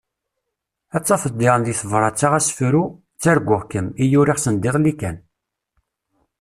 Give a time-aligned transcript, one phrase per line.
[0.95, 2.83] Ad tafeḍ diɣen deg tebrat-a asefru
[3.15, 5.17] «Ttarguɣ-kem» i uriɣ sendiḍelli kan.